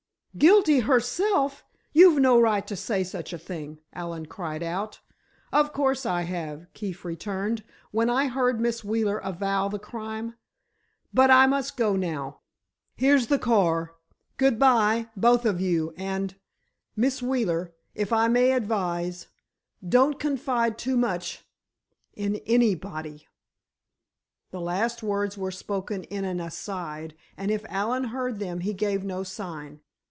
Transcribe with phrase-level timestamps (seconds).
[0.37, 5.01] "'Guilty herself!' You've no right to say such a thing!" Allen cried out.
[5.51, 10.35] "Of course I have," Keefe returned, "when I heard Miss Wheeler avow the crime!
[11.13, 12.39] But I must go now.
[12.95, 13.93] Here's the car.
[14.37, 19.27] Good bye, both of you, and—Miss Wheeler, if I may advise,
[19.85, 23.27] don't confide too much—in anybody."
[24.51, 29.03] The last words were spoken in an aside, and if Allen heard them he gave
[29.03, 29.81] no sign.